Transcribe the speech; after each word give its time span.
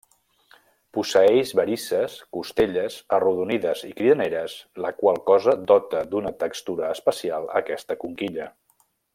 Posseïx 0.97 1.51
varices, 1.59 2.15
costelles, 2.37 2.95
arrodonides 3.19 3.85
i 3.89 3.93
cridaneres, 4.01 4.57
la 4.87 4.93
qual 5.03 5.23
cosa 5.31 5.57
dota 5.73 6.05
d'una 6.15 6.35
textura 6.47 6.93
especial 6.99 7.51
aquesta 7.63 8.01
conquilla. 8.07 8.51